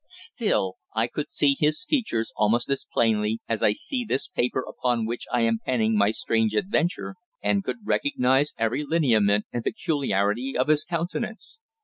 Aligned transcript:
Still, 0.07 0.77
I 0.95 1.05
could 1.05 1.31
see 1.31 1.55
his 1.59 1.85
features 1.85 2.31
almost 2.35 2.71
as 2.71 2.87
plainly 2.91 3.39
as 3.47 3.61
I 3.61 3.73
see 3.73 4.03
this 4.03 4.27
paper 4.27 4.65
upon 4.67 5.05
which 5.05 5.25
I 5.31 5.41
am 5.41 5.59
penning 5.63 5.95
my 5.95 6.09
strange 6.09 6.55
adventure, 6.55 7.13
and 7.43 7.63
could 7.63 7.85
recognise 7.85 8.55
every 8.57 8.83
lineament 8.83 9.45
and 9.53 9.63
peculiarity 9.63 10.57
of 10.57 10.69
his 10.69 10.83
countenance. 10.83 11.59